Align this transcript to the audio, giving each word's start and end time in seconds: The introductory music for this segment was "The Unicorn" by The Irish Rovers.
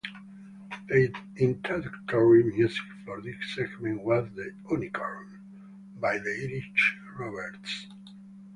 The 0.89 1.13
introductory 1.35 2.41
music 2.43 2.81
for 3.05 3.21
this 3.21 3.35
segment 3.53 4.01
was 4.01 4.27
"The 4.33 4.49
Unicorn" 4.71 5.37
by 5.95 6.17
The 6.17 6.37
Irish 6.49 6.97
Rovers. 7.19 7.87